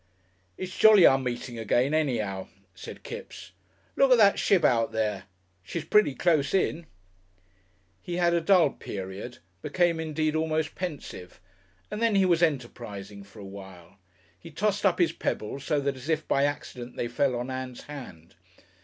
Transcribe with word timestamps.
"It's 0.57 0.75
jolly 0.75 1.05
our 1.05 1.19
meeting 1.19 1.59
again, 1.59 1.93
anyhow," 1.93 2.47
said 2.73 3.03
Kipps. 3.03 3.51
"Look 3.95 4.11
at 4.11 4.17
that 4.17 4.39
ship 4.39 4.65
out 4.65 4.91
there. 4.91 5.25
She's 5.61 5.85
pretty 5.85 6.15
close 6.15 6.55
in...." 6.55 6.87
He 8.01 8.15
had 8.15 8.33
a 8.33 8.41
dull 8.41 8.71
period, 8.71 9.37
became 9.61 9.99
indeed 9.99 10.35
almost 10.35 10.73
pensive, 10.73 11.39
and 11.91 12.01
then 12.01 12.15
he 12.15 12.25
was 12.25 12.41
enterprising 12.41 13.21
for 13.23 13.37
a 13.37 13.45
while. 13.45 13.97
He 14.39 14.49
tossed 14.49 14.87
up 14.87 14.97
his 14.97 15.11
pebbles 15.11 15.65
so 15.65 15.79
that 15.79 15.95
as 15.95 16.09
if 16.09 16.27
by 16.27 16.45
accident 16.45 16.95
they 16.95 17.07
fell 17.07 17.35
on 17.35 17.51
Ann's 17.51 17.83
hand. 17.83 18.33